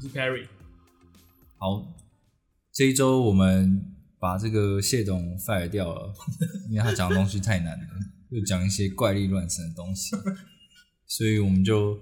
[0.00, 0.46] 我是 Perry。
[1.58, 1.94] 好，
[2.72, 3.84] 这一周我们
[4.18, 6.14] 把这个谢董 fire 掉了，
[6.72, 7.86] 因为他讲的东西太难了，
[8.30, 10.16] 又讲一些怪力乱神的东西，
[11.06, 12.00] 所以我们就，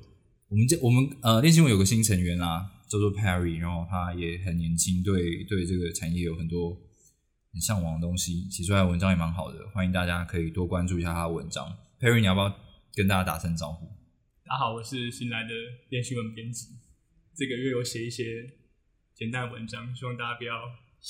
[0.48, 6.80] 我们这我们呃练习文有个新成员啦，叫做 Perry，然后他也很年轻，对对这个产业有很多
[7.52, 11.76] 很向往的东西，写出来的文章也蛮好的，欢迎大家可以多关注一下他的文章。
[11.98, 12.54] Perry，你要不要
[12.94, 13.86] 跟大家打声招呼？
[14.44, 15.48] 大家好，我是新来的
[15.88, 16.68] 练习文编辑，
[17.38, 18.50] 这个月有写一些
[19.14, 20.54] 简单的文章，希望大家不要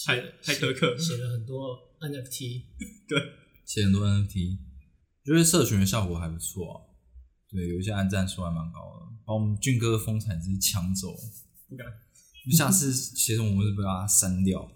[0.04, 0.94] 太太苛刻。
[0.98, 2.64] 写了很多 NFT，
[3.08, 3.18] 对，
[3.64, 4.58] 写很多 NFT，
[5.24, 6.76] 觉得社群的效果还不错啊。
[7.50, 11.16] 对，有一些按赞数还蛮高的，把我们俊哥的风采直接抢走。
[11.66, 11.86] 不敢，
[12.54, 14.70] 下次写什么我就把它删掉。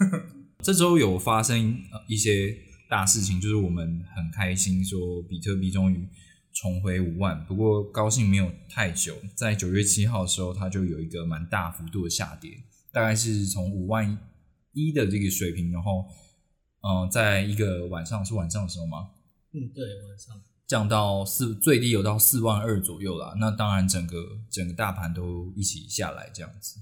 [0.64, 2.56] 这周有发生一些
[2.88, 6.08] 大事情，就是我们很开心，说比特币终于
[6.54, 7.44] 重回五万。
[7.44, 14.16] 不过高兴没有太久，在九月七号的时候，它就有一个蛮大幅度的下跌，大概是从五万
[14.72, 16.06] 一的这个水平，然后
[16.80, 19.10] 嗯，在一个晚上是晚上的时候吗？
[19.52, 23.34] 嗯，对，晚上降到四最低有到四万二左右啦。
[23.38, 24.16] 那当然，整个
[24.48, 26.80] 整个大盘都一起下来这样子。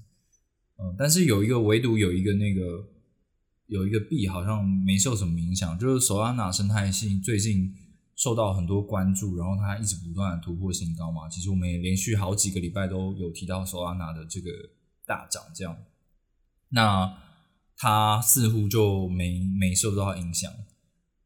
[0.78, 2.84] 嗯，但是有一个唯独有一个那个
[3.66, 7.74] 有一个币好像没受什么影响，就是 Solana 生态系最近
[8.16, 11.28] 受到很多关注，然后它一直不断的突破新高嘛。
[11.28, 14.50] 其实我们也连续好几个礼拜都有提到 Solana 的这个
[15.06, 15.76] 大涨这样。
[16.68, 17.18] 那
[17.76, 20.52] 它似乎就没没受到影响。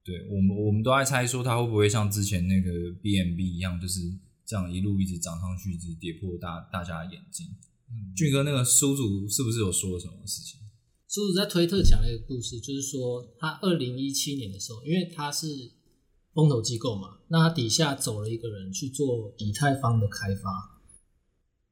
[0.05, 2.71] 对我们，我们都在猜说它会不会像之前那个
[3.03, 4.01] BNB 一样，就是
[4.45, 7.47] 这样一路一直涨上去，一直跌破大大家的眼睛。
[7.91, 10.61] 嗯，俊哥，那个苏主是不是有说什么事情？
[11.09, 15.73] 叔叔在推特讲了一个故事，就是说他二零一七年的时候，因为他是
[16.37, 20.79] 风投机构嘛，那他底下走了一个人去做以太坊的开发，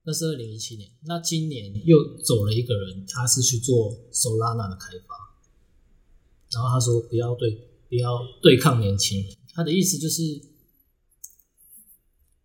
[0.03, 0.91] 那是二零一七年。
[1.03, 5.15] 那今年又走了一个人，他是去做 Solana 的开发，
[6.51, 7.71] 然后他说不要对。
[7.87, 10.23] 不要对抗年轻人，他的意思就是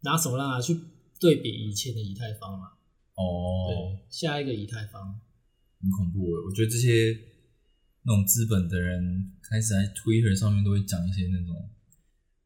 [0.01, 0.80] 拿手拉去
[1.19, 2.74] 对比以前的以太坊嘛。
[3.16, 5.19] 哦，对，下一个以太坊
[5.81, 7.18] 很恐怖诶，我觉得这些
[8.03, 11.68] 那种资本的人开始在 Twitter 上面都会讲一些那种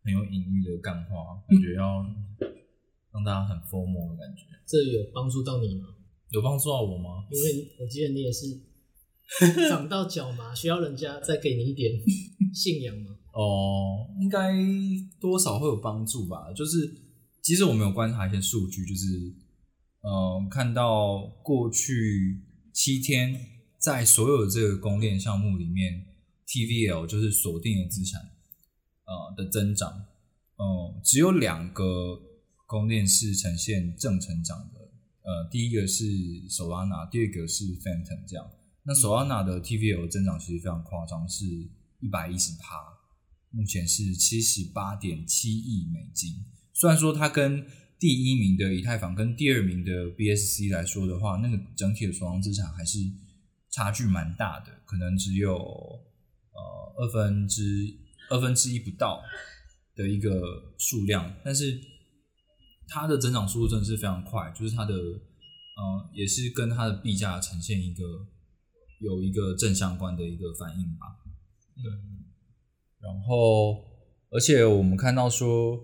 [0.03, 2.05] 很有隐喻的干话，感觉要
[3.11, 4.43] 让大家很 formal 的感觉。
[4.65, 5.87] 这有帮助到你吗？
[6.31, 7.25] 有帮助到我吗？
[7.31, 8.59] 因为我记得你也是
[9.69, 11.93] 长到脚麻，需要人家再给你一点
[12.53, 13.15] 信仰吗？
[13.33, 14.51] 哦，应该
[15.19, 16.51] 多少会有帮助吧。
[16.53, 16.91] 就是
[17.41, 19.33] 其实我们有观察一些数据，就是
[20.01, 22.41] 嗯，看到过去
[22.73, 23.39] 七天
[23.79, 26.05] 在所有这个公链项目里面
[26.47, 28.21] ，TVL 就是锁定的资产
[29.05, 30.05] 呃的增长，
[30.57, 32.19] 嗯，只有两个
[32.65, 34.79] 供电是呈现正成长的。
[35.23, 36.03] 呃，第一个是
[36.49, 38.49] Solana，第二个是 Phantom，这样。
[38.83, 41.45] 那 Solana 的 TVL 增长其实非常夸张，是
[41.99, 42.77] 一百一十趴。
[43.51, 46.43] 目前是七十八点七亿美金。
[46.73, 47.65] 虽然说它跟
[47.99, 52.99] 第一名的以太坊跟第二名的 BSC 来说的话，那个整体的所藏资产还是
[53.69, 57.61] 差距蛮大的，可能只有呃二分之
[58.33, 59.21] 二分之一不到
[59.95, 61.33] 的一个数量。
[61.45, 61.79] 但是
[62.87, 68.03] 它的增长速度真的是非常快，就是它的呃也是跟它的币价呈现一个
[68.99, 71.05] 有一个正相关的一个反应吧。
[71.75, 71.91] 对。
[72.99, 73.83] 然后，
[74.31, 75.75] 而且我们看到说，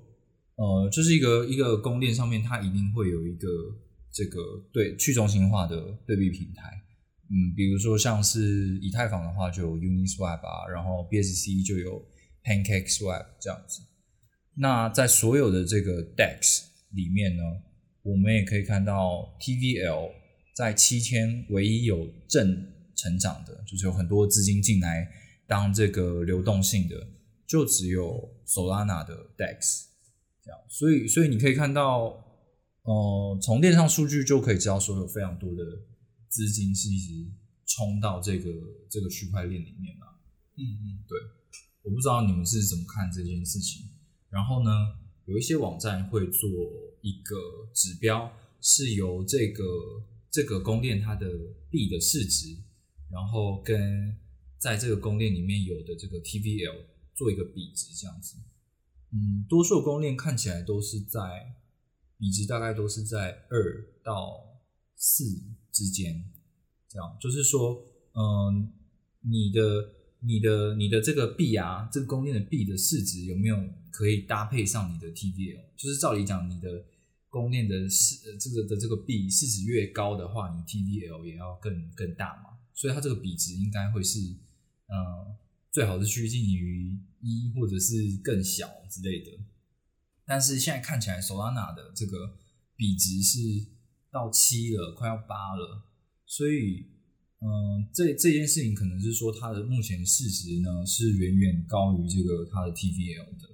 [0.56, 3.48] 呃，就是一个一个供链上面，它一定会有一个
[4.10, 4.40] 这个
[4.72, 6.82] 对去中心化的对比平台。
[7.30, 12.02] 嗯，比如说像是以太坊的话，就有 Uniswap 啊，然后 BSC 就有
[12.44, 13.82] PancakeSwap 这样子。
[14.56, 17.44] 那在所有的这个 DEX 里面呢，
[18.02, 20.12] 我们也可以看到 TVL
[20.56, 25.10] 在七天唯一有正成长的，就是有很多资金进来。
[25.48, 27.08] 当这个流动性的
[27.48, 29.86] 就只有 Solana 的 DEX
[30.44, 32.24] 这样，所以所以你可以看到，
[32.84, 35.64] 呃，从链上数据就可以知道说有非常多的
[36.28, 37.32] 资金是一直
[37.66, 38.52] 冲到这个
[38.92, 40.06] 这个区块链里面嘛。
[40.56, 41.18] 嗯嗯，对，
[41.90, 43.90] 我不知道你们是怎么看这件事情。
[44.30, 44.70] 然后呢，
[45.26, 46.48] 有一些网站会做
[47.02, 48.32] 一个指标，
[48.62, 49.64] 是由这个
[50.30, 51.28] 这个公链它的
[51.72, 52.56] 币的市值，
[53.10, 54.16] 然后跟
[54.60, 56.76] 在这个公链里面有的这个 TVL
[57.16, 58.38] 做一个比值，这样子。
[59.12, 61.56] 嗯，多数公链看起来都是在
[62.20, 64.62] 比值大概都是在二到
[64.96, 65.24] 四
[65.72, 66.24] 之间，
[66.88, 67.84] 这样就是说，
[68.14, 68.72] 嗯，
[69.22, 69.62] 你的
[70.22, 73.58] 你的你的这个币啊，这个公链的币的市值有没有
[73.92, 75.62] 可以搭配上你的 TVL？
[75.78, 76.84] 就是照理讲，你的
[77.30, 85.38] 公链的市这个的这个币市值越高的话，你 TVL 也要更更大嘛，所以它这个比值应该会是，嗯，
[85.72, 89.32] 最好是趋近于一或者是更小之类的。
[90.26, 92.36] 但是现在看起来，Solana 的这个
[92.76, 93.40] 比值是
[94.12, 95.84] 到七了，快要八了，
[96.26, 96.86] 所以，
[97.42, 103.50] 嗯，这这件事情可能是说它的目前市值呢是远远高于这个它的 TVL 的。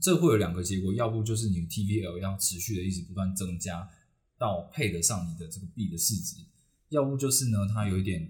[0.00, 3.88] 这会有两个结果，要不就是你的 TVL 要持续的一直不断增加
[4.36, 6.36] 到配得上你的这个币的市值，
[6.88, 8.28] 要不就是呢它有一点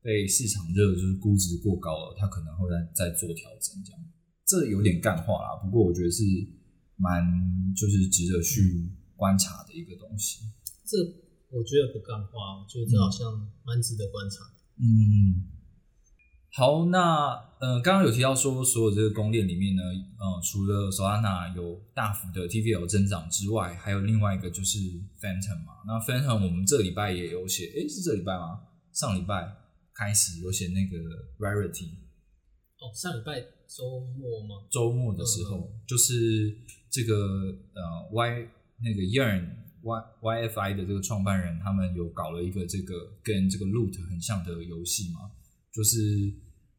[0.00, 4.00] 被市场热，就是估值过高了，它可能会再再做调整这样。
[4.46, 6.22] 这有点干话啦，不过我觉得是
[6.96, 7.24] 蛮
[7.74, 10.44] 就是值得去观察的一个东西。
[10.84, 10.96] 这
[11.50, 14.54] 我觉得不干话，我觉得这好像蛮值得观察的。
[14.78, 15.44] 嗯，
[16.52, 24.78] 好，那呃，刚刚有提到说，所有这个公链里面呢，呃，除了 Solana 有大幅的 TVL 增长之外，还有另外一个就是
[25.20, 25.82] Phantom 嘛。
[25.86, 28.60] 那 Phantom 我们这礼拜也有写，诶，是这礼拜吗？
[28.92, 29.56] 上礼拜
[29.94, 30.96] 开始有写那个
[31.38, 31.90] Rarity，
[32.78, 34.66] 哦，上礼拜周末吗？
[34.70, 36.56] 周末的时候，就是
[36.90, 37.14] 这个
[37.74, 38.48] 呃 Y
[38.82, 45.30] 那个 Yearn Y YFI 的这个创办人，他们有搞了一个这个跟这个 Loot 很像的游戏嘛，
[45.72, 45.96] 就是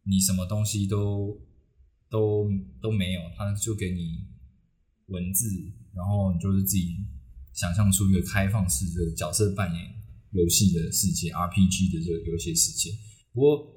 [0.03, 1.39] 你什么东西都
[2.09, 2.50] 都
[2.81, 4.27] 都没有，他就给你
[5.07, 5.48] 文字，
[5.94, 6.95] 然后你就是自己
[7.53, 9.94] 想象出一个开放式的角色扮演
[10.31, 12.92] 游戏的世界，RPG 的这个游戏世界。
[13.33, 13.68] 不过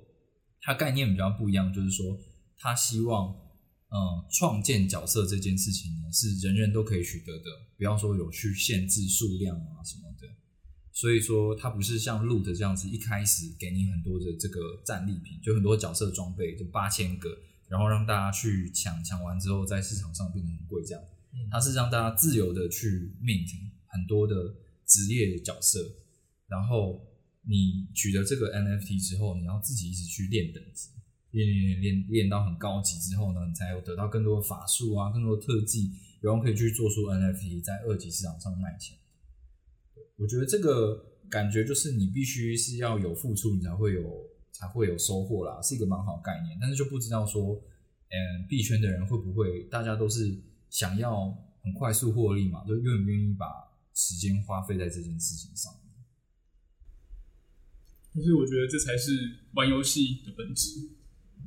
[0.60, 2.18] 它概念比较不一样，就是说
[2.56, 3.34] 他希望，
[3.94, 7.44] 嗯，创建角色这件事情呢是人人都可以取得的，
[7.76, 10.26] 不要说有去限制数量啊什么的。
[10.90, 17.38] 所以说它不是像 Loot 这样子，一开始给你很多的这个战利品，就很多角色装备，就八千个，
[17.68, 21.00] 然后让大家去抢，抢完之后在市场上变得很贵这样。
[21.50, 23.48] 它是让大家自由的去 mint
[23.86, 24.54] 很多的
[24.86, 25.78] 职业角色，
[26.48, 27.00] 然后
[27.42, 30.90] 你取得这个 NFT 之后，你要自己一直去练等级，
[31.34, 35.90] 练练练练练到很高级之后呢，你才有得到更多法术啊，更多特技，
[36.20, 38.96] 然后可以去做出 NFT 在二级市场上卖钱。
[40.16, 46.56] 我觉得这个感觉就是你必须是要有付出，你才会有才会有收获啦，是一个蛮好概念。
[46.60, 47.60] 但是就不知道说，
[48.10, 50.40] 嗯，币圈的人会不会大家都是
[50.70, 53.46] 想要很快速获利嘛，就愿不愿意把
[53.92, 55.82] 时间花费在这件事情上面？
[58.12, 60.90] 可是我觉得这才是玩游戏的本质。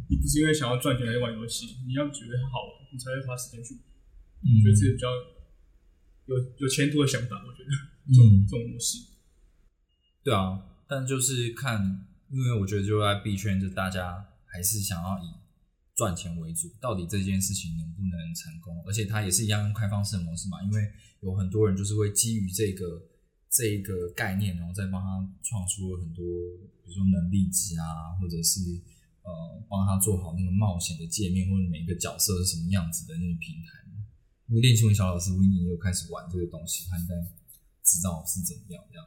[0.09, 3.83] 你不是因为想要赚钱来玩游戏，你要觉得好玩，你才会花时间去玩。
[4.43, 5.07] 嗯我觉得这个比较
[6.27, 7.41] 有有前途的想法。
[7.45, 7.69] 我觉得
[8.07, 8.99] 这种、嗯这种模式，
[10.23, 15.27] 对啊，但就是看，因为我觉得就在币圈，就大家还是想要以
[15.95, 18.83] 赚钱为主，到底这件事情能不能成功？
[18.85, 20.91] 而且它也是一样用开放式的模式嘛，因为
[21.21, 23.01] 有很多人就是会基于这个
[23.49, 26.23] 这一个概念，然后再帮他创出了很多，
[26.85, 28.59] 比如说能力值啊，或者是
[29.27, 33.83] 呃帮他做好那个冒险的界面，或者每一个角色是什么样子的那个平台。
[34.47, 37.13] 因为练习文小老师 w i n n 也有开始玩这个东西，他应该
[37.83, 39.05] 知道是怎么样这样。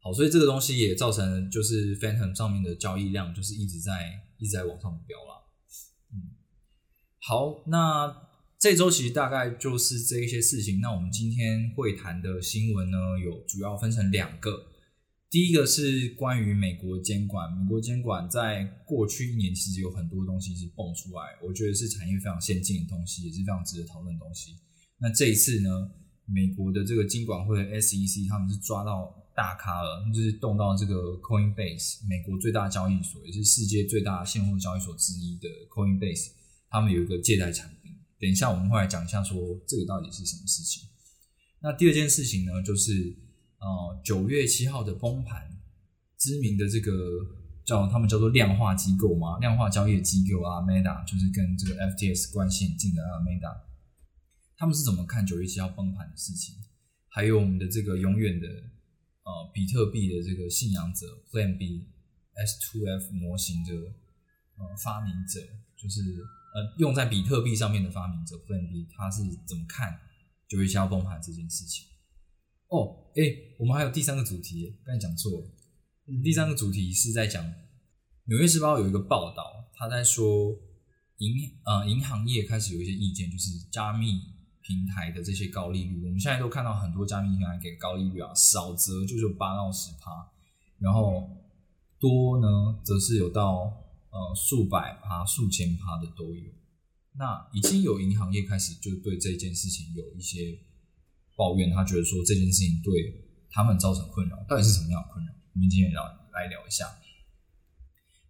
[0.00, 5.44] 好，所以这个东西也造成就是 Phantom 上面的交易量就是一直在一直在往上飙啦。
[6.14, 6.32] 嗯，
[7.20, 8.26] 好，那
[8.58, 10.80] 这周其实大概就是这一些事情。
[10.80, 14.71] 那我们今天会谈的新闻呢，有主要分成两个。
[15.32, 24.58] 第一个是关于美国监管，美国监管在过去一年其实有很多东西是蹦出来，我觉得是产业非常先进的东西，也是非常值得讨论的东西。
[24.98, 25.90] 那这一次呢，
[26.26, 36.32] 美国的这个金管会 SEC 他们是抓到大咖了，就是动到这个 Coinbase 美国最大交易所，也是世界最大现货交易所之一的 Coinbase，
[36.68, 37.90] 他们有一个借贷产品。
[38.20, 40.90] 等一下我们会来讲一下说这个到底是什么事情。
[41.62, 43.16] 那第二件事情呢，就是
[43.62, 45.48] 呃九月七号的崩盘，
[46.18, 46.90] 知名的这个
[47.64, 53.56] 叫他们叫做量化机构嘛，量化交易机构啊 meda 就是跟这个 FTS 关系很近的啊 meda
[54.56, 56.56] 他们是怎么看九月七号崩盘的事情？
[57.08, 61.86] 还有我们的这个永远的呃比特币的这个信仰者 Plan B
[62.34, 63.72] S2F 模型的
[64.56, 65.40] 呃发明者，
[65.76, 66.00] 就是
[66.54, 69.98] 呃用在比特币上面的发明者 Plan B，他是怎么看
[70.48, 71.86] 九月七号崩盘这件事情
[72.72, 73.20] 哦，哎、
[73.58, 75.46] 我们还有第三个主题，刚才讲错了。
[76.06, 77.44] 嗯第三个主题是在讲
[78.24, 80.56] 《纽约时报》有一个报道，他在说
[81.18, 84.20] 银呃银行业开始有一些意见，就是加密
[84.62, 90.32] 平台的这些高利率，我们现在都看到很多加密平台给高利率啊，少则就是有八到十趴，
[90.78, 91.28] 然后
[91.98, 93.64] 多呢则是有到
[94.10, 96.50] 呃数百趴、数千趴的都有。
[97.14, 100.58] 那已经有银行业开始就对这件事情有一些
[101.36, 102.92] 抱怨，他觉得说这件事情对
[103.50, 105.32] 他们造成困扰，到底是什么样的困扰？
[105.54, 106.86] 我们今天也聊来聊一下。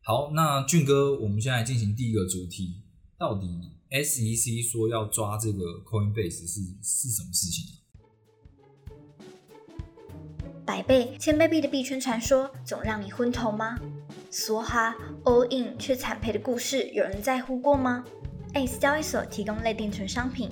[0.03, 2.83] 好，那俊哥，我们现在进行第一个主题，
[3.17, 3.47] 到底
[3.91, 7.79] SEC 说要抓这个 Coinbase 是是什么事情啊？
[10.65, 13.79] 百倍、千倍币的币圈传说总让你昏头吗？
[14.31, 18.05] 梭哈 all in 却惨赔的故事，有人在乎过吗
[18.55, 20.49] ？ACE 交易所提供类定存商品，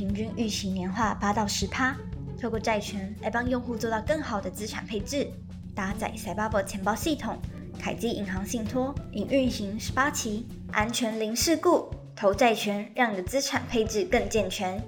[0.00, 1.94] 平均预期年化八到十趴，
[2.40, 5.30] 透过债权来帮用户做到更好的资产配置。
[5.74, 7.38] 搭载 Cybaba 钱包系统，
[7.78, 14.82] 凯基银行信托已运行十八期，安全零事故，投债权让你的资产配置更健全。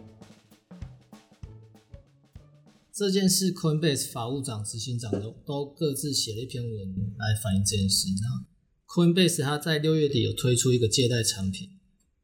[2.90, 6.72] 这件事，Coinbase 法务长、执行长都都各自写了一篇文
[7.18, 8.08] 来反映这件事。
[8.22, 8.46] 那
[8.86, 11.68] Coinbase 它在六月底有推出一个借贷产品，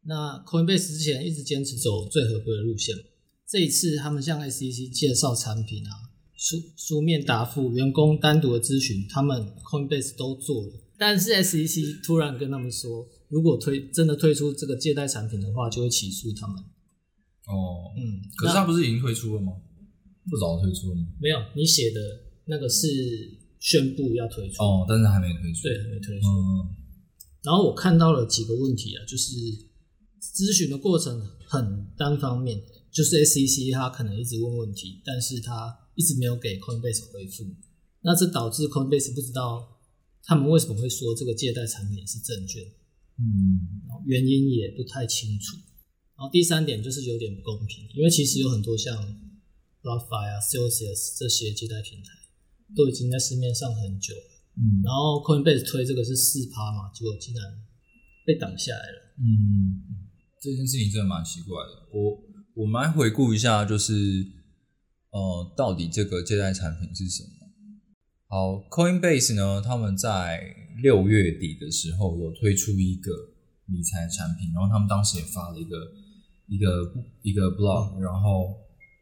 [0.05, 2.95] 那 Coinbase 之前一直坚持走最合规的路线，
[3.47, 5.91] 这一次他们向 SEC 介绍产品啊，
[6.37, 16.57] 书书面答复、员工单独的咨询，他们 Coinbase 都做了，但是 SEC 突然跟他们说，如果推真的推出这个借贷产品的话，就会起诉他们。
[17.47, 19.53] 哦，嗯，可是他不是已经推出了吗？
[20.31, 21.07] 不早推出了吗？
[21.21, 22.01] 没有，你写的
[22.45, 22.87] 那个是
[23.59, 25.63] 宣布要推出，哦，但是还没推出。
[25.63, 26.27] 对，还没推出。
[26.27, 26.69] 嗯，
[27.43, 29.33] 然后我看到了几个问题啊，就是
[30.21, 37.45] 咨询的过程很单方面，就是 SEC 他可能一直问问题，但是他一直没有给 Coinbase 回复，
[38.03, 39.79] 那这导致 Coinbase 不知道
[40.25, 42.63] 他们为什么会说这个借贷产品是证券，
[43.19, 45.57] 嗯，原因也不太清楚。
[46.17, 48.97] 然后第三点就是有点不公平，因为其实有很多像
[49.83, 52.11] BlockFi 啊、Celsius 这些借贷平台
[52.75, 54.23] 都已经在市面上很久了。
[54.57, 57.45] 嗯，然后 Coinbase 推这个是四趴嘛，结果竟然
[58.27, 59.15] 被挡下来了。
[59.21, 59.98] 嗯，
[60.41, 61.89] 这件事情真的蛮奇怪的。
[61.93, 63.93] 我我们来回顾一下，就是
[65.11, 67.29] 呃，到底这个借贷产品是什么？
[68.29, 70.41] 好，Coinbase 呢，他们在
[70.83, 73.11] 六月底的时候有推出一个
[73.67, 75.77] 理财产品，然后他们当时也发了一个
[76.47, 76.93] 一个
[77.23, 78.55] 一个 blog，然后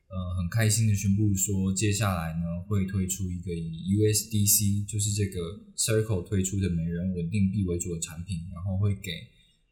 [0.09, 5.41] 呃很开心的宣布说，接下来呢会推出一个以 USDC 就是这个
[5.77, 9.11] Circle 推出的美元稳定币为主的产品，然后会给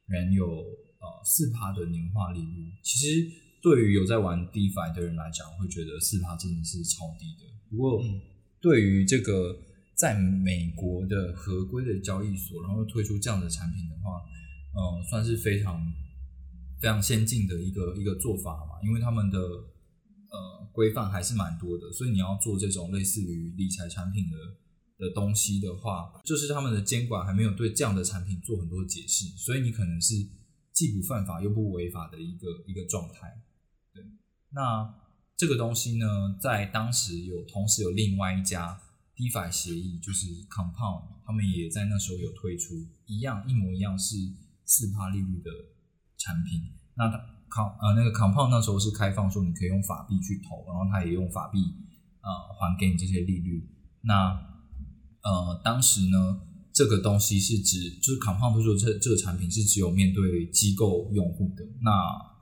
[0.07, 0.45] 人有
[1.05, 2.73] 呃四趴的年化利率。
[2.83, 3.31] 其实
[3.61, 7.45] 对于有在玩 DeFi 的人来讲，会觉得四趴真的是超低的。
[7.71, 8.21] 不过嗯
[8.61, 9.55] 对于这个
[9.95, 14.23] 在美国的合规的交易所，然后推出这样的产品的话，
[14.75, 15.81] 呃，算是非常
[16.81, 24.37] 非常先进的一个一个做法嘛，因为他们的呃规范还是蛮多的，所以你要做这种类似于理财产品的
[25.07, 30.15] 的东西的话，就是他们的监管还没有对这样的产品做很多解释，所以你可能是
[30.75, 33.41] 既不犯法又不违法的一个一个状态。
[33.95, 34.05] 对，
[34.51, 34.95] 那
[35.37, 38.79] 这个东西呢，在当时有同时有另外一家
[39.17, 42.75] DeFi 协议，就是 Compound，他们也在那时候有推出
[43.07, 44.17] 一样一模一样是
[44.65, 45.51] 四趴利率的
[46.19, 46.61] 产品。
[46.97, 51.59] 那它 Com 呃那个 Compound 那时候是开放说你可以用法币去投，然后它也用法币
[52.21, 53.71] 呃还给你这些利率。
[54.01, 54.33] 那
[55.23, 56.41] 呃当时呢，
[56.75, 61.91] 这个东西是指就是 Compound 推出的这这个产品是只有面对机构用户的，那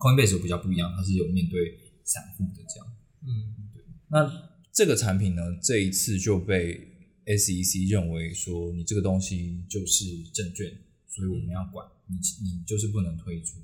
[0.01, 2.97] Coinbase 比较不一样，它是有面对散户的这样。
[3.21, 6.81] 嗯，对那这个产品呢，这一次就被
[7.27, 10.73] SEC 认为说你这个东西就是证券，
[11.07, 13.59] 所以我们要管你，你就是不能推出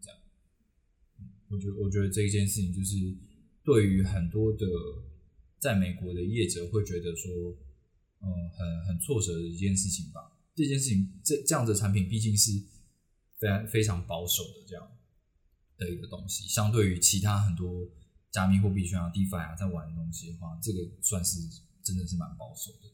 [0.00, 0.18] 这样。
[1.18, 2.94] 嗯我觉得，我觉得这一件事情就是
[3.64, 4.66] 对于很多的
[5.58, 7.54] 在美国的业者会觉得说，
[8.22, 10.32] 嗯，很很挫折的一件事情吧。
[10.54, 12.52] 这件事情，这这样的产品毕竟是
[13.38, 14.88] 非常非常保守的这样
[15.76, 17.88] 的一个东西，相对于其他很多
[18.30, 21.40] 加密货币圈啊、DeFi 啊在玩的东西的话，这个算是
[21.82, 22.88] 真的是蛮保守的。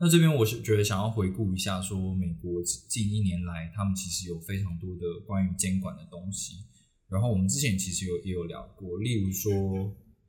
[0.00, 6.64] 那这边我是觉得想要回顾一下，说美国近一年来，他们其实有非常多的关于监管的东西。
[7.08, 9.52] 然后我们之前其实有也有聊过，例如说，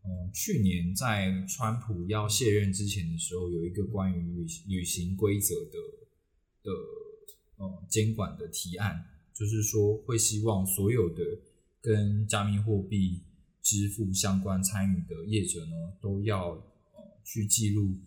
[0.03, 5.77] 呃，去年在川普要卸任之前的时候，有一个关于旅旅行规则的
[6.63, 6.71] 的
[7.57, 11.23] 呃监管的提案，就是说会希望所有的
[11.81, 13.21] 跟加密货币
[13.61, 17.97] 支付相关参与的业者呢，都要呃去记录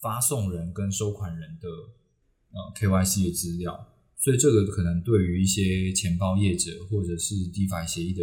[0.00, 1.68] 发送人跟收款人的
[2.50, 3.88] 呃 KYC 的资料。
[4.16, 8.22] 所以这个可能对于一些钱包业者或者是 DeFi 协议的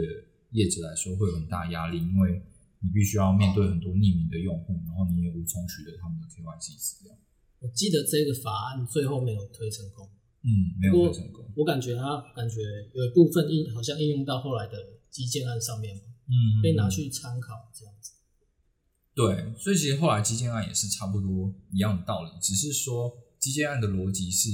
[0.52, 2.42] 业者来说会有很大压力，因为
[2.82, 7.16] 你必须要面对很多匿名的用户，然后你也无从取得他们的 KYC 资料。
[7.60, 10.10] 我记得这个法案最后没有推成功，
[10.44, 11.46] 嗯，没有推成功。
[11.58, 12.62] 我感觉它感觉
[12.94, 14.78] 有一部分应好像应用到后来的
[15.10, 18.14] 基建案上面嘛，嗯，被拿去参考这样子。
[19.14, 24.50] 对，所以其实后来基建案也是差不多一样的道理，只是说基建案的逻辑是，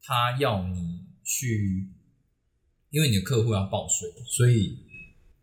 [0.00, 1.90] 它要你去，
[2.88, 4.83] 因为你的客户要报税，所以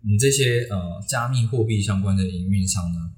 [0.03, 3.13] 你这些呃加密货币相关的营运商呢，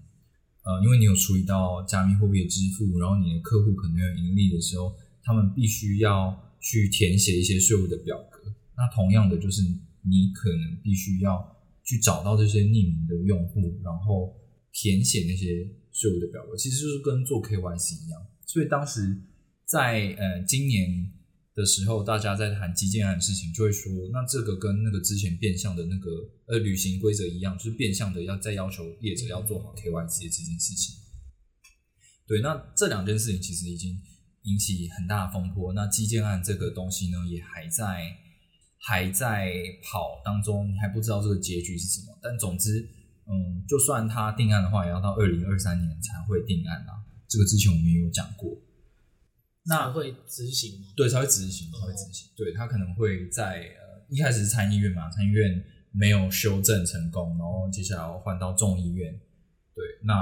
[0.63, 8.53] 呃，因为你有处理到加密货币的支付，然后你的客户可能有盈利的时候，他们必须要去填写一些税务的表格。
[8.75, 14.35] 那同样的，就是你可能必须要去找到这些匿名的用户，然后
[14.71, 18.21] 填写那些税务的表格，其实就是跟做 KYC 一样。
[18.45, 19.21] 所以当时
[19.65, 21.11] 在呃今年
[21.55, 26.09] 的时候，大家在谈基建案的事情，就会说，那这个跟那个之前变相的那个
[26.47, 30.95] 呃履行规则一样，就是变相的要再要求业者要做好 KYC 这件事情。
[32.25, 34.01] 对，那这两件事情其实已经
[34.43, 35.73] 引起很大的风波。
[35.73, 38.17] 那基建案这个东西呢，也还在
[38.79, 42.17] 还在跑当中，还不知道这个结局是什么。
[42.21, 42.89] 但总之，
[43.27, 47.03] 嗯，就算它定案的话，也要到二零二三年才会定案啊。
[47.27, 48.57] 这个之前我们也有讲过。
[49.65, 50.87] 那才会执行吗？
[50.95, 52.29] 对，才会执行，才会执行。
[52.35, 59.13] 对他可能会在呃一开始是参议院嘛，参议院没有修正成功，然后接下来要换到众议院，
[59.73, 60.13] 对，那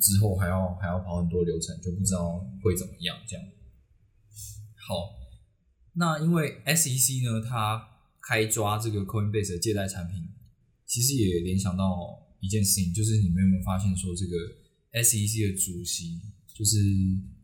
[0.00, 3.44] 之后还要还要跑很多流程，就不知道会怎么样这样。
[4.86, 5.14] 好，
[5.94, 7.88] 那因为 SEC 呢，它
[8.20, 10.28] 开抓这个 Coinbase 的借贷产品，
[10.84, 14.36] 其实也联想到一件事情，就是你们有没有发现说，这个
[15.02, 16.20] SEC 的主席
[16.54, 16.78] 就是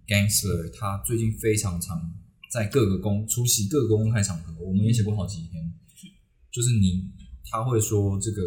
[0.06, 2.12] Gangster，他最近非常常
[2.50, 5.72] 在各个公出席各个公开场合，我们也写过好几篇，
[6.50, 7.10] 就是你
[7.50, 8.42] 他会说这个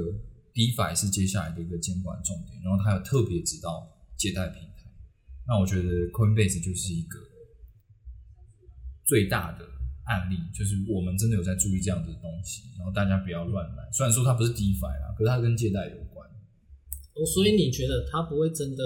[0.54, 3.88] DeFi 是接下来的一个监管重点，然后他有特别指到
[4.18, 4.92] 借贷平台，
[5.48, 7.20] 那我觉得 Coinbase 就是一个
[9.06, 9.66] 最大的
[10.06, 13.90] 案例，就是我们真的有在注意这样子的东西，然后大家不要乱来。
[13.92, 16.28] 虽然说它不是 DeFi 啦，可是它跟借贷有关。
[17.16, 18.84] 哦，所以你觉得他不会真的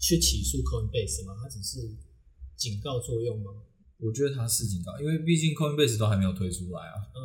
[0.00, 1.36] 去起诉 Coinbase 吗？
[1.40, 1.94] 它只是
[2.56, 3.52] 警告作用吗？
[3.98, 7.20] 我觉得它是警告，因为毕竟 Coinbase 都还没有推出来啊，嗯，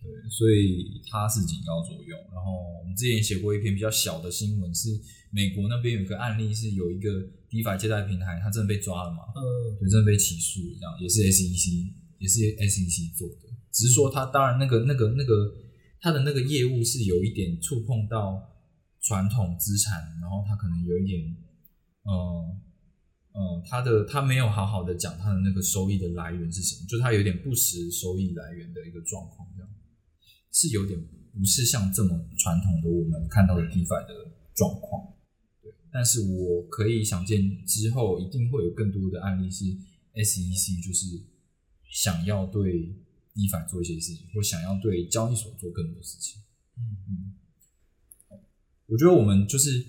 [0.00, 2.16] 对，所以它是警告作用。
[2.30, 4.88] 然后我们之前写过一篇比较小的新闻，是
[5.30, 7.10] 美国那边有个案例，是有一个
[7.50, 9.24] DeFi 借贷平台，它真的被抓了嘛？
[9.34, 13.50] 嗯，对，真的被起诉，这样也是 SEC，也是 SEC 做的。
[13.72, 15.52] 只是说它当然那个那个那个
[16.00, 18.40] 它的那个业务是有一点触碰到
[19.00, 21.36] 传统资产，然后它可能有一点，
[22.04, 22.60] 嗯
[23.34, 29.70] 嗯，他的他没有好好的讲他的那个收益的来源是什么，就他有点不实收益来源的一个状况，这样
[30.52, 31.00] 是有点
[31.32, 35.14] 不是像这么传统的我们看到的 DeFi 的状况。
[35.62, 39.64] 对，但是我可以想见之后一定会有更多的案例是
[40.14, 41.24] SEC 就是
[41.88, 42.94] 想要对
[43.34, 46.42] DeFi 做一些事情，或想要对交易所做更多事情。
[46.76, 48.38] 嗯嗯，
[48.88, 49.86] 我觉得我们就是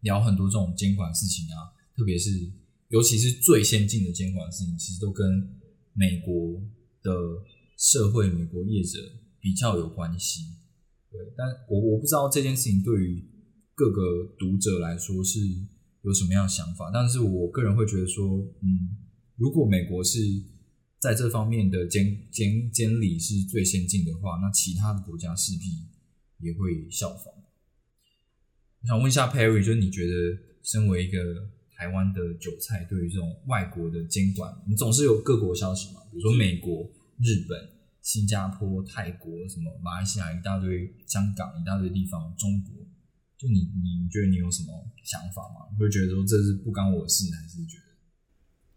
[0.00, 2.30] 聊很多这种监管事情啊，特别是
[2.88, 5.26] 尤其是最先进的监管事情，其实都跟
[5.92, 6.60] 美国
[7.02, 7.12] 的
[7.76, 8.98] 社会、美国业者
[9.40, 10.42] 比较有关系。
[11.10, 13.24] 对，但我我不知道这件事情对于
[13.74, 15.40] 各个读者来说是
[16.02, 18.96] 有什么样的想法，但是我个人会觉得说，嗯，
[19.36, 20.18] 如果美国是
[20.98, 27.32] 在这方面的监监监理是最先进的话，那其他的国家势必也会效仿。
[28.82, 36.00] 我想问一下 Perry，就是你觉得身为一个台湾的韭菜，对于这种外国的监管，你总是有各国消息嘛？
[36.10, 36.84] 比如说美国、
[37.18, 37.58] 日本、
[38.02, 42.86] 新加坡、泰国，什么马来西亚一大堆，香港一大堆地方，中国，
[43.36, 44.72] 就你你你觉得你有什么
[45.04, 45.66] 想法吗？
[45.72, 47.84] 你会觉得说这是不干我的事，还是觉得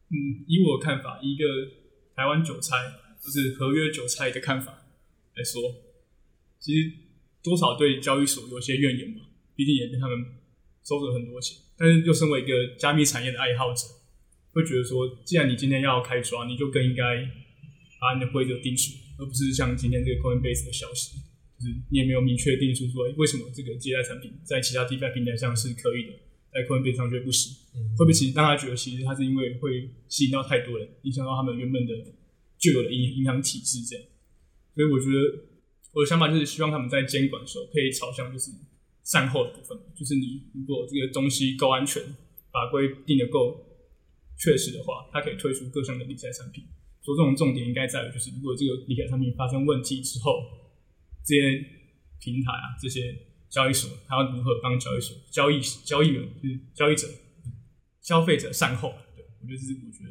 [0.09, 1.45] 嗯，以我的看法，一个
[2.15, 2.75] 台湾韭菜，
[3.23, 4.83] 就是合约韭菜的看法
[5.35, 5.61] 来说，
[6.59, 6.91] 其实
[7.41, 9.23] 多少对交易所有些怨言嘛，
[9.55, 10.17] 毕竟也被他们
[10.83, 11.57] 收了很多钱。
[11.77, 13.87] 但是，又身为一个加密产业的爱好者，
[14.53, 17.03] 会觉得说，既然你今天要开抓，你就更应该
[17.99, 21.17] 把你的规则定出，而不是像今天这个 Coinbase 的消息，
[21.57, 26.13] 就是你也没有明确定出说，为什么这个借贷产品在其他 DeFi 平台上是可以的，
[26.53, 27.57] 在 Coinbase 上却不行？
[27.97, 31.93] 会不会其实让他觉得，其实他是因为会吸引到太多人，影响到他们原本的
[32.59, 34.05] 旧有的银银行体制这样？
[34.75, 35.17] 所以我觉得
[35.93, 38.51] 我的想法就是希望他们在监管的时候可以朝向就是
[39.03, 42.01] 善后的部分，就是你如果这个东西够安全，
[42.51, 43.59] 法规定的够
[44.37, 46.63] 确实的话，它可以推出各项的理财产品。
[47.01, 50.43] 所以这种重点应该在于，就是如果这个理财产品发生问题之后，
[51.25, 51.65] 这些
[52.19, 53.17] 平台啊，这些
[53.49, 57.07] 交易所，它要如何帮交易所交易交易员就是交易者
[58.01, 58.93] 消费者善后？
[59.15, 60.09] 对我觉得这是我觉得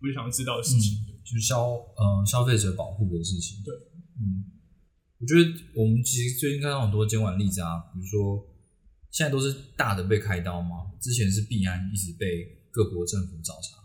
[0.00, 1.04] 我就想要知道的事情。
[1.24, 3.62] 就是消呃消费者保护的事情。
[3.62, 3.72] 对，
[4.18, 4.44] 嗯，
[5.22, 5.40] 我觉得
[5.74, 8.44] 我们其实最近看到很多监管例子啊，比如说
[9.12, 13.78] 现在都是大的被开刀嘛，之前是币安一直被各国政府找茬，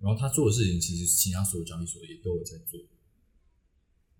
[0.00, 2.80] 然后他做的事情其实其他所有交易所也都有在做。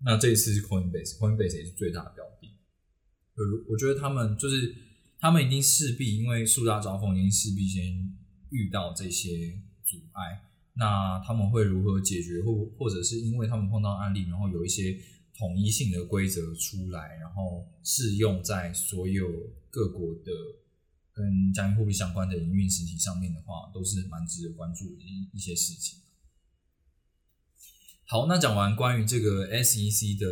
[0.03, 2.47] 那这一次是 Coinbase，Coinbase 也是最大的标的。
[3.33, 4.75] 呃，我觉得他们就是
[5.19, 8.15] 他们已经势必因为树大招风，已经势必先
[8.51, 10.43] 遇到这些阻碍。
[10.75, 14.95] 那他们会如何解决，或或者是因为他们碰到案例，然后有一些
[15.37, 19.27] 统一性的规则出来，然后适用在所有
[19.69, 20.31] 各国的
[21.13, 25.99] 跟加密货币相关的营运实体上面的话，都是蛮值得关注的一一些事情。
[28.05, 30.27] 好，那讲完关于这个 SEC 的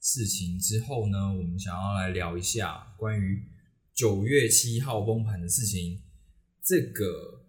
[0.00, 3.42] 事情之后呢，我们想要来聊一下关于
[3.92, 6.00] 九月七号崩盘的事情。
[6.62, 7.44] 这个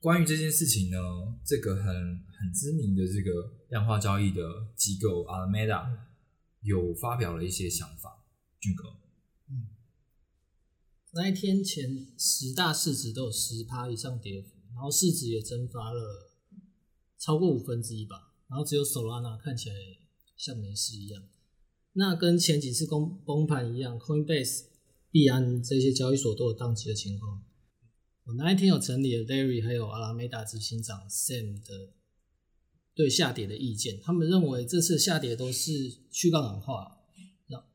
[0.00, 0.98] 关于这件事情呢，
[1.44, 5.98] 这个很很知名的这个量化交易的机构 Alameda
[6.60, 8.24] 有发表了一些想法。
[8.60, 9.00] 俊哥，
[11.10, 16.30] 那一天前十大市值都有十趴以上跌幅，然后市值也蒸发了
[17.18, 18.32] 超过五分之一吧。
[18.46, 19.74] 然后只有 Solana 看起来
[20.36, 21.24] 像没事一样。
[21.94, 24.66] 那跟前几次崩崩盘一样，Coinbase、
[25.10, 27.42] 币安这些交易所都有宕机的情况。
[28.22, 31.92] 我那一天有整理了 Larry 还有阿拉梅达执行长 Sam 的
[32.94, 37.00] 对下跌的意见，他们认为这次下跌都是去杠杆化。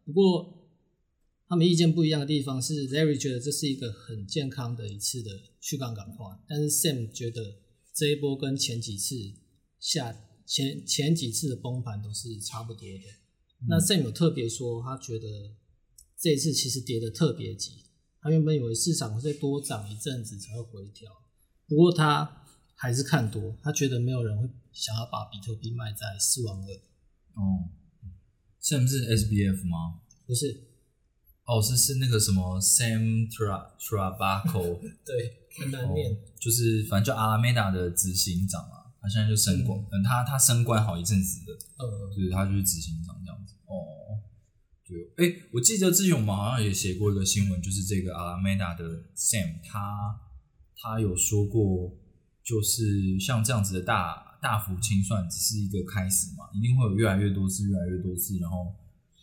[0.05, 0.69] 不过
[1.47, 7.59] 他们意见不一样的地方是，Larry 觉得这是一个很健康的一次的去杠杆化，但是 Sam 觉得
[7.93, 9.15] 这一波跟前几次
[9.79, 10.25] 下。
[10.49, 13.03] 前前几次的崩盘都是差不多的。
[13.67, 15.27] 那 Sam 有特别说，他觉得
[16.17, 17.73] 这一次其实跌的特别急。
[18.19, 21.07] 他原本以为市场会再多涨一阵子才会回调，
[21.67, 23.55] 不过他还是看多。
[23.61, 24.49] 他觉得没有人会
[24.79, 26.67] 想要把比特币卖在四万二。
[27.35, 27.69] 哦
[28.61, 29.99] ，Sam 是 SBF 吗？
[30.25, 30.67] 不是，
[31.45, 38.77] 哦，是是那个什么 Sam Tra Trabaco， 对，很难念，就是反正就阿拉梅达的执行长啊。
[39.01, 43.55] 他现在就升官，嗯，他他升官好一阵子的，呃，就是他就是执行长这样子。
[43.65, 44.19] 哦，
[44.85, 48.83] 对，哎，我记得之前我们好像也写过一个新闻，就是这个阿拉梅达的
[49.15, 50.19] Sam，他
[50.75, 51.95] 他有说过，
[52.43, 58.73] 就是像这样子的大大幅清算只是一个开始嘛，一定会有越来越多次、越来越多次，然后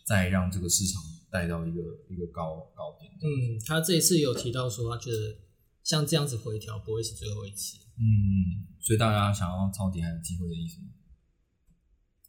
[0.05, 3.11] 再让这个市场带到一个一个高高点。
[3.21, 5.37] 嗯，他这一次有提到说，他觉得
[5.83, 7.77] 像这样子回调不会是最后一次。
[7.97, 10.89] 嗯，所以大家想要抄底还有机会的意思吗？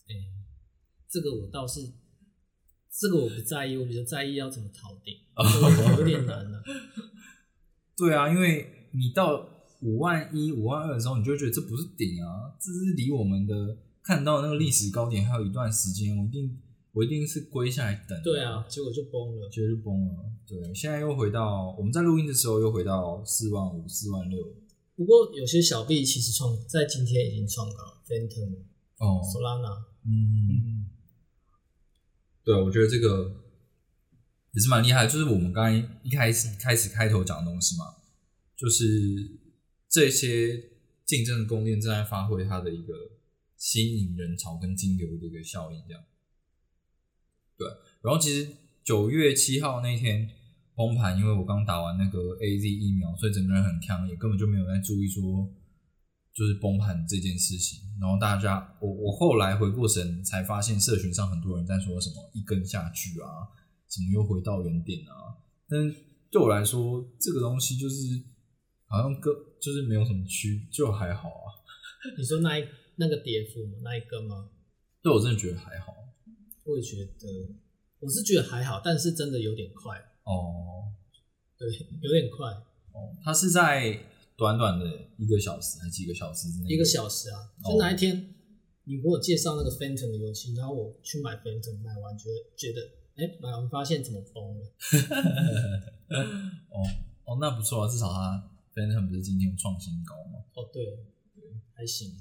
[0.09, 0.15] 哎，
[1.09, 1.93] 这个我倒是，
[2.91, 5.15] 这个我不在意，我比较在意要怎么逃顶，
[5.99, 6.63] 有点难了。
[7.99, 9.47] 对啊，因为你到
[9.81, 16.59] 五万一、五万二的时候，你就会觉得这不是顶啊，这是离我们的看到那个历史高点还有一段时间，我一定
[16.93, 18.21] 我一定是归下来等。
[18.23, 20.25] 对啊，结果就崩了，结果就崩了。
[20.47, 24.43] 对，现在又回到我们在录音的时候又回到四万五、四万六。
[24.97, 28.57] 不过有些小币其实创在今天已经创高，Phantom
[28.97, 30.91] 哦，Solana，嗯，
[32.43, 33.31] 对，我觉得这个
[34.53, 35.07] 也是蛮厉害。
[35.07, 37.85] 就是我们刚才一开始开始开头讲的东西嘛，
[38.57, 39.39] 就是
[39.89, 40.71] 这些
[41.05, 42.95] 竞争的供应链正在发挥它的一个
[43.57, 46.03] 吸引人潮跟金流的一个效应，这样。
[47.57, 47.67] 对，
[48.03, 50.31] 然后其实九月七号那天。
[50.79, 55.53] 崩盘，因为我刚打完那个 A Z 疫苗，所以整个人很强，也根本就没有在注意说
[56.33, 57.81] 就是崩盘这件事情。
[58.01, 63.51] 然后大家，我我后来回过神，才发现社群上很多人在说什么一根下去啊，
[63.89, 65.35] 什么又回到原点啊。
[65.69, 65.93] 但
[66.31, 68.23] 对我来说，这个东西就是
[68.89, 71.47] 好像跟就是没有什么区，就还好啊。
[72.17, 74.51] 你说那一那个跌幅那一根吗？
[75.03, 75.95] 对我真的觉得还好。
[76.65, 77.29] 我也觉得，
[78.01, 79.97] 我是觉得还好，但是真的有点快。
[80.25, 80.85] 哦，
[81.57, 81.69] 对，
[82.03, 82.51] 有点快。
[82.93, 83.99] 哦，它是在
[84.37, 84.85] 短短的
[85.17, 86.69] 一个小时还是几个小时之内？
[86.75, 87.51] 一个小时啊！
[87.65, 88.35] 就哪一天
[88.85, 92.81] 你给我介绍那个 Phantom 的游戏，然后我去买 Phantom，买完觉得觉得，
[93.17, 94.65] 哎，买完发现怎么崩了？
[96.71, 96.83] 哦
[97.25, 100.39] 哦，那不错啊，至少它 Phantom 不是今天创新高吗？
[100.55, 100.85] 哦，对
[101.35, 101.43] 对，
[101.75, 102.15] 还行。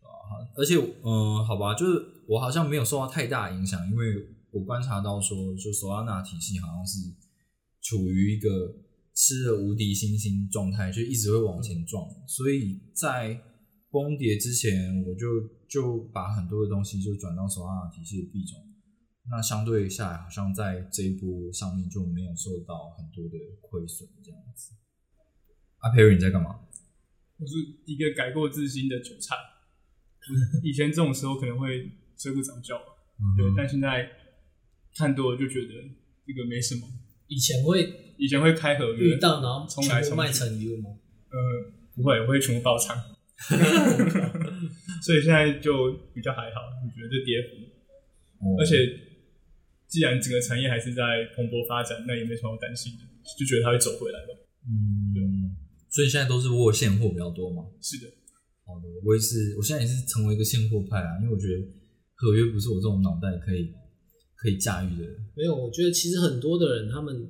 [0.00, 7.12] 啊，而且嗯，好吧，就是我好像没有受到太大影响，因为我观察到说，就索拉纳体系好像是
[7.82, 8.74] 处于一个
[9.14, 13.38] 吃了无敌星星状态，就一直会往前撞，所以在
[13.90, 15.26] 崩跌之前，我就
[15.68, 18.58] 就把很多的东西就转到索拉纳体系的币种。
[19.30, 24.72] 那相对下来，好像在这一波上面就没有受到很多的亏损，这样子。
[25.78, 26.60] 阿培瑞，你在干嘛？
[27.38, 27.54] 我是
[27.86, 29.36] 一个改过自新的韭菜。
[30.62, 32.78] 以前这种时候可能会睡不着觉，
[33.36, 34.10] 对，但现在
[34.96, 35.74] 看多了就觉得
[36.26, 36.82] 这个没什么。
[37.28, 40.90] 以前会以前会开合约遇到，然后冲来冲去卖成 U 吗？
[41.30, 41.36] 呃，
[41.94, 42.96] 不会，我会全部爆仓。
[45.02, 47.48] 所以现在就比较还好，我觉得这跌幅，
[48.60, 49.08] 而且。
[49.88, 53.04] 既然整个产业还是在蓬勃发展，那也没什么好担心的，
[53.40, 54.26] 就觉得它会走回来吧。
[54.68, 55.24] 嗯，对。
[55.98, 57.66] 所以现在都是握现货比较多嘛？
[57.82, 58.06] 是的。
[58.62, 61.58] 好的，我也是，我现在也是成为一个现货派啊，因为我觉得
[62.14, 63.74] 合约不是我这种脑袋可以
[64.36, 65.02] 可以驾驭的。
[65.34, 67.28] 没有，我觉得其实很多的人，他们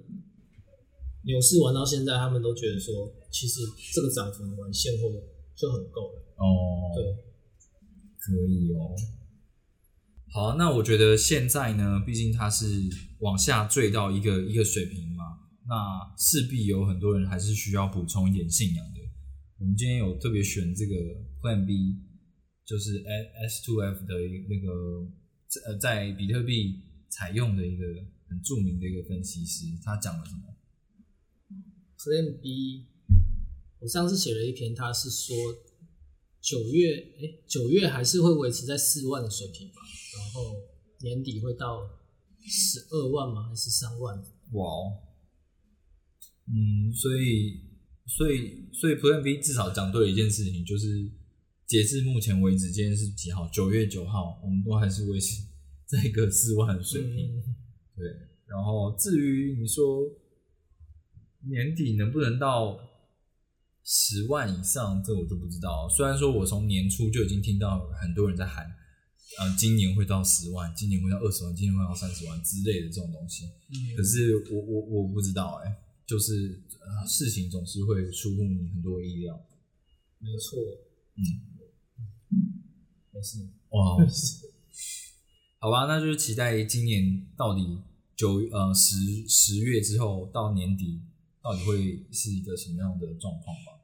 [1.25, 3.61] 牛市玩到现在，他们都觉得说，其实
[3.95, 5.09] 这个涨幅玩现货
[5.57, 6.21] 就很够了。
[6.37, 7.03] 哦，对，
[8.21, 8.93] 可以哦。
[10.31, 12.67] 好，那我觉得现在呢，毕竟它是
[13.21, 15.25] 往下坠到一个一个水平嘛，
[15.69, 19.01] 那势必有很多人还是需要补充一点信仰的。
[19.59, 20.95] 我们今天有特别选这个
[21.43, 21.97] Plan B，
[22.65, 24.15] 就是 S two F 的
[24.49, 25.07] 那个
[25.67, 27.85] 呃，在比特币采用的一个
[28.29, 30.43] 很著名的一个分析师，他讲了什么
[31.99, 32.87] ？Plan B，
[33.81, 35.37] 我上次写了一篇，他是说
[36.41, 39.83] 九月，哎，九月还是会维持在四万的水平吧。
[40.17, 40.55] 然后
[41.01, 41.81] 年底会到
[42.41, 43.49] 十二万吗？
[43.49, 44.17] 还是三万？
[44.53, 45.08] 哇哦，
[46.51, 47.61] 嗯，所以
[48.07, 51.11] 所以所以 Plan B 至少讲对了一件事情，就是
[51.67, 53.49] 截至目前为止，今天是几号？
[53.49, 55.43] 九月九号，我们都还是维持
[55.87, 57.43] 在一个四万的水平。
[57.97, 58.07] 对，
[58.47, 60.03] 然后至于你说
[61.49, 62.79] 年底能不能到
[63.85, 65.89] 十万以上，这我就不知道。
[65.89, 68.75] 虽然说我从年初就已经听到很多人在喊。
[69.39, 73.45] 呃，今年会到十万，今年会到二十万，今年会到三十万之类的这种东西。
[73.45, 75.77] 嗯，可是我我我不知道哎，
[76.09, 79.39] 就是呃，事情总是会出乎你很多意料。
[80.19, 80.59] 没错，
[81.15, 81.21] 嗯，
[83.13, 83.99] 没事，哇，
[85.61, 87.83] 好吧，那就是期待今年到底
[88.17, 91.03] 九呃十十月之后到年底
[91.43, 93.79] 到底会是一个什么样的状况吧。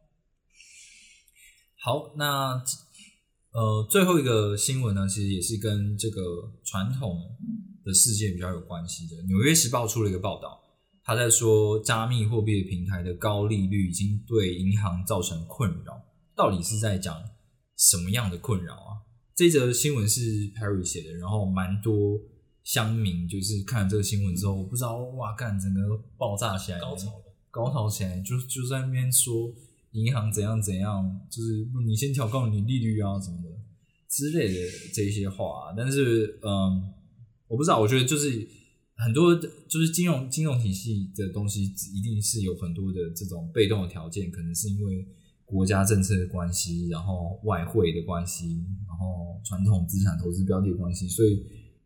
[1.76, 2.64] 好，那。
[3.54, 7.37] 呃，最后一个新闻呢，其实也是跟这个传统
[7.84, 9.22] 的世界比较有关系的。
[9.28, 10.63] 《纽约时报》出了一个报道，
[11.04, 16.02] 他在说加密货币平台的高利率已经对银行造成困扰。
[16.34, 17.22] 到底是在讲
[17.76, 18.90] 什么样的困扰啊？
[19.36, 20.20] 这则新闻是
[20.52, 22.18] Perry 写的，然后蛮多
[22.62, 27.12] 乡民就是看了这个新闻之后，我不知道哇，干整个爆炸起来，高潮
[27.50, 29.52] 高潮起来，就就在那边说。
[29.94, 33.48] 银行怎样怎样，就是你先调高你利率啊什么的
[34.08, 34.60] 之类的
[34.92, 36.92] 这些话，但是嗯，
[37.46, 38.44] 我不知道，我觉得就是
[38.96, 45.07] 很多就是金融金融体系的东西，一定是有很多的这种被动的条件，可能是因为
[45.44, 51.44] 国家政策的关系，然后外汇的关系，然后传统资产投资标的的关系，所以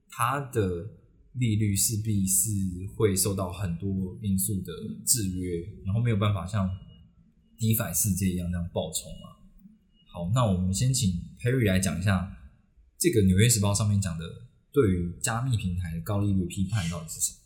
[0.09, 0.89] 它的
[1.35, 2.51] 利率势必是
[2.97, 4.73] 会受到很多因素的
[5.05, 6.69] 制约，然后没有办法像。
[7.61, 9.35] DeFi 世界一样那样爆冲啊！
[10.13, 12.39] 好，那我们先请 Perry 来讲一下
[12.97, 14.25] 这个《纽约时报》上面讲的
[14.73, 17.39] 对于加密平台的高利率批判到底是什么。《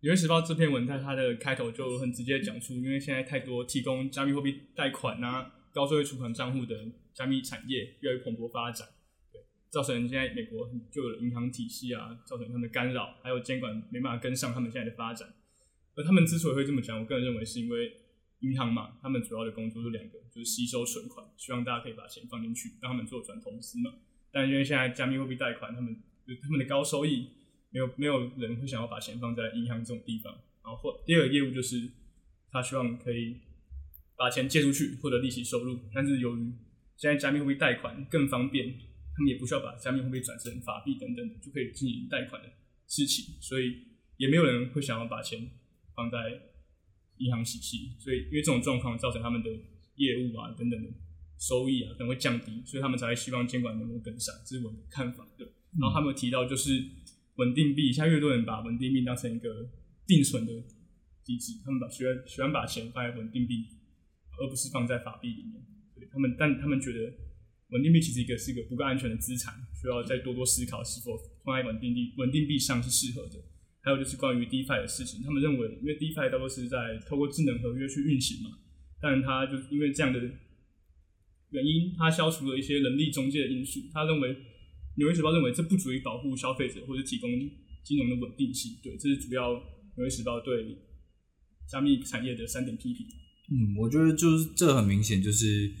[0.00, 6.74] 纽约时报》这篇文在它的开头就很直接讲出，因为现在太多提供加密货币贷款啊、高收益存款账户的
[7.14, 8.88] 加密产业越来越蓬勃发展，
[9.32, 15.28] 对，造成现在美国就有银行体系啊，造成他们的干扰，还有监管没办法跟上他们现在的发展。
[15.94, 17.98] 而他们之所以会这么讲，我个人认为是因为。
[18.42, 23.92] 银行嘛，他们主要的工作是两个，就是吸收存款，希望大家可以把钱放进去，让他们做转投资嘛。
[24.32, 27.28] 但因为现在加密货币贷款，他们就他们的高收益，
[27.70, 30.32] 没有没有人会想要把钱放在银行这种地方。
[30.62, 31.90] 然后或第二个业务就是，
[32.50, 33.36] 他希望可以
[34.16, 35.78] 把钱借出去获得利息收入。
[35.94, 36.52] 但是由于
[36.96, 38.68] 现在加密货币贷款更方便，
[39.14, 42.48] 他们也不需要把加密货币转成法币等等的，就可以进行贷款的
[42.86, 43.76] 事情，所以
[44.16, 45.50] 也没有人会想要把钱
[45.94, 46.50] 放在。
[47.18, 49.48] 银行体系，所以因为这种状况造成他们的
[49.94, 50.88] 业务啊等等的
[51.38, 55.24] 收益啊可能会降低，所以他们才会希望监管能够跟上，这是我的看法。
[55.38, 55.46] 对，
[55.80, 56.82] 然后他们提到就是
[57.36, 59.70] 稳定币，现在越多人把稳定币当成一个
[60.06, 60.52] 定存的
[61.22, 63.66] 机制，他们把喜欢喜欢把钱放在稳定币，
[64.38, 65.62] 而不是放在法币里面。
[65.94, 67.12] 对他们，但他们觉得
[67.70, 73.40] 稳定币其实一个是一个不够安全的资产，需要再多多思考是否放在稳定币稳定币上是适合的。
[73.84, 78.58] 还有就是关于 DeFi 的事情，他们认为，因为 DeFi 大多是在透过智能合约去运行嘛，
[79.00, 80.20] 但它就是因为这样的
[81.50, 83.80] 原因，它消除了一些人力中介的因素。
[83.92, 84.36] 他认为，
[84.96, 87.28] 纽约时报认为这不足以保护消费者或者提供
[87.84, 88.78] 金融的稳定性。
[88.82, 89.52] 对，这是主要
[89.96, 90.76] 纽约时报对
[91.68, 93.06] 加密产业的三点批评。
[93.50, 95.72] 嗯，我觉得就是这很明显，就是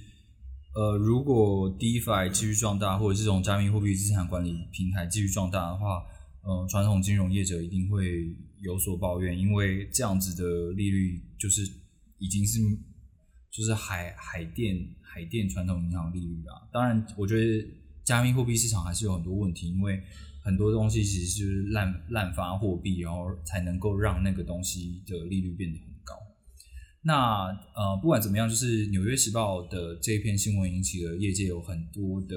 [0.74, 6.02] 呃，如果 DeFi 继续壮大，或者这种加密货币资产管理平台继续壮大的话。
[6.44, 11.62] 嗯，传统金融业者一定会有所抱怨，因为这样子的利率就是
[12.18, 12.58] 已经是
[13.48, 16.66] 就是海海淀海淀传统银行利率啊。
[16.72, 17.64] 当然，我觉得
[18.04, 20.02] 加密货币市场还是有很多问题，因为
[20.42, 26.14] 很多东西其实是滥滥发货币，然后才能够让那个东西的利率变得很高。
[27.04, 32.36] 那呃，不管怎么样，就是《纽约时报》的这篇新闻引起了业界有很多的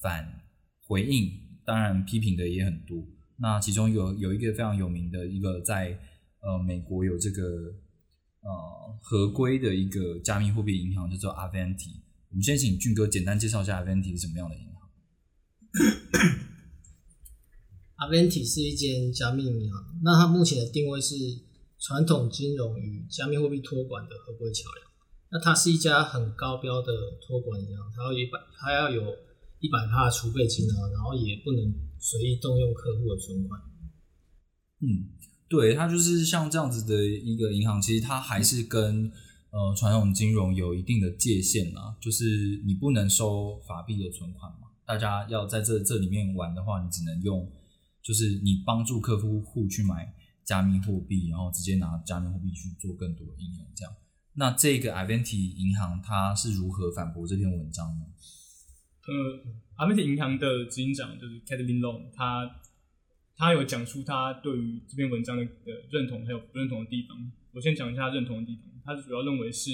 [0.00, 0.42] 反
[0.86, 1.30] 回应，
[1.64, 3.04] 当然批评的也很多。
[3.36, 5.98] 那其中有有一个非常有名的一个在
[6.40, 7.42] 呃美国有这个
[8.40, 11.90] 呃合规的一个加密货币银行叫做 Avanti。
[12.30, 14.73] 我们先请俊哥简单介绍一下 Avanti 是什么样的银行。
[17.98, 21.14] Avanti 是一间加密银行，那它目前的定位是
[21.78, 24.86] 传统金融与加密货币托管的合规桥梁。
[25.30, 26.92] 那它是一家很高标的
[27.26, 29.16] 托管银行，它要一百，它要有
[29.60, 31.74] 一百帕储备金额，然后也不能。
[32.06, 33.58] 随意动用客户的存款。
[34.82, 35.08] 嗯，
[35.48, 39.10] 对，它就是像这样子的一个银行，其实它还是跟
[39.50, 44.52] 呃传统金融有一定的界限啦，就是你不能收法币的存款。
[44.86, 47.50] 大家要在这这里面玩的话，你只能用，
[48.02, 53.66] 就是你帮助客户户去买加密货币，然后直接拿加密货币去做更多的应用。
[53.74, 53.94] 这样，
[54.34, 58.06] 那这个 Avanti 银行它是如何反驳这篇文章呢？
[59.06, 59.60] 呃。
[59.76, 62.48] 阿美特银行的执行长就是 k a t h l e n Long，他
[63.36, 65.42] 他有讲出他对于这篇文章的
[65.90, 67.32] 认同还有不认同的地方。
[67.52, 69.72] 我先讲一下认同的地方，他主要认为是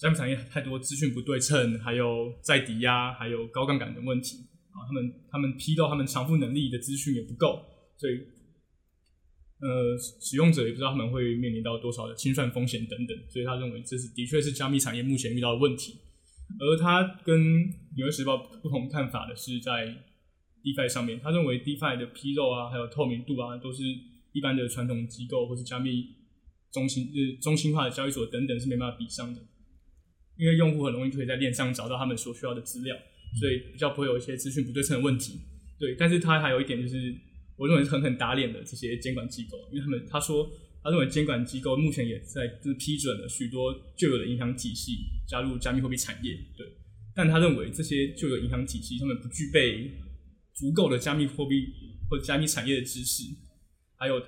[0.00, 4.38] 加密产业太多资讯不对称，还有再抵押，还有高杠杆的问题
[4.70, 4.80] 啊。
[4.86, 7.62] 他们他们批到他们偿付能力的资讯也不够，
[7.98, 8.14] 所以
[9.60, 13.14] 呃使用者也不知道他们会面临到多少的清算风险等等。
[13.28, 16.00] 所以他认为这是的确是加密产业目前遇到的问题。
[16.58, 17.38] 而他跟
[17.96, 19.86] 《纽约时报》不同看法的是，在
[20.64, 23.84] DeFi 上面，他认为 DeFi 的披露啊，还有透明度啊，都是
[24.32, 26.16] 一般的传统机构或是加密
[26.72, 29.40] 中心呃中心化的交易所等等是没办法比上的，
[30.40, 32.96] 因为用户很容易可以在链上找到他们所需要的资料，
[33.38, 35.38] 所以比较不会有一些资讯不对称的问题。
[35.78, 37.14] 对，但是他还有一点就是，
[37.56, 40.50] 我认为是狠狠打脸的这些监管机构，因为他们他说。
[40.82, 44.96] 他认为监管机构目前也在就是批准了许多旧有的银行体系
[45.28, 46.66] 加入加密货币产业，对。
[47.14, 49.90] 但他认为这些旧有银行体系他们不具备
[50.54, 51.66] 足够的加密货币
[52.08, 53.24] 或加密产业的知识，
[53.98, 54.18] 还有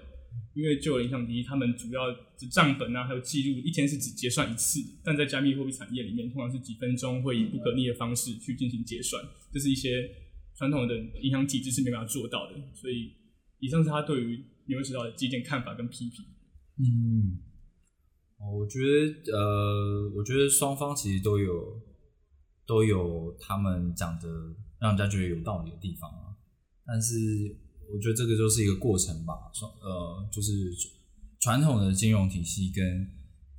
[0.55, 2.16] 因为旧有银行体系他们主要的
[2.51, 10.11] 账本啊还有记录一天是只结算一次，但在加密货币产业里面通常是几分钟会以不可逆的方式去进行结算，这是一些
[10.55, 12.55] 传统的银行体制是没办法做到的。
[12.75, 13.12] 所以
[13.59, 16.25] 以上是他对于纽约时报的几点看法跟批评。
[16.79, 17.38] 嗯，
[18.38, 21.81] 我觉得呃，我觉得双方其实都有
[22.66, 24.29] 都有他们讲的
[24.79, 26.37] 让人家觉得有道理的地方啊。
[26.85, 27.14] 但是
[27.92, 29.35] 我觉得这个就是一个过程吧，
[29.83, 30.72] 呃，就是
[31.40, 33.07] 传统的金融体系跟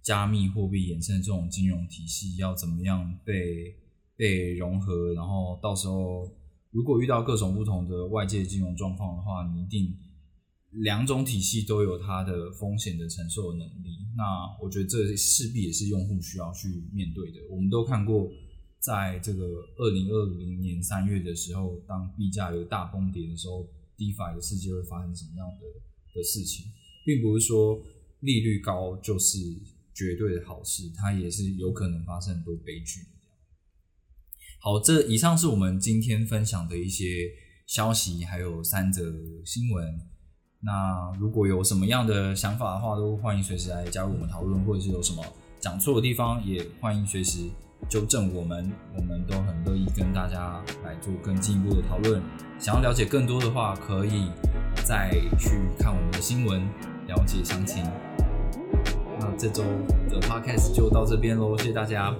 [0.02, 3.76] 加密货币衍生这种金融体系要怎么样被
[4.18, 6.30] 被融合，然后到时候
[6.72, 9.96] 如果遇到各种不同的外界金融状况的话，你一定。
[10.82, 14.24] 两种体系都有它的风险的承受能力，那
[14.60, 17.38] 我觉得这势必也是用户需要去面对的。
[17.52, 18.28] 我们都看过，
[18.80, 19.46] 在这个
[19.78, 23.68] 二零二零年三月的时候，当币价有大崩跌的时候
[23.98, 25.66] ，DeFi 的世界会发生什么样的
[26.16, 26.66] 的事情，
[27.06, 27.82] 并不是说
[28.20, 29.38] 利率高就是
[29.94, 33.02] 绝对的好事，它也是有可能发生很多悲剧。
[34.60, 37.30] 好，这以上是我们今天分享的一些
[37.68, 39.14] 消息，还有三则
[39.46, 40.00] 新闻。
[40.62, 45.22] 那如果有什么样的想法的话，都欢迎随时来加入我们讨论，或者是有什么
[45.60, 47.50] 讲错的地方，也欢迎随时
[47.90, 52.22] 纠正我们，我们都很乐意跟大家来做更进一步的讨论。
[52.60, 54.30] 想要了解更多的话，可以
[54.84, 56.62] 再去看我们的新闻，
[57.08, 57.84] 了解详情。
[59.20, 59.64] 那这周
[60.10, 62.14] 的 podcast 就到这边喽，谢谢大家，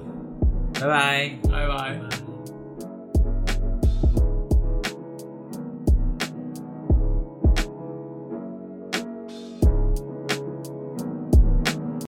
[0.74, 2.23] 拜拜，拜拜。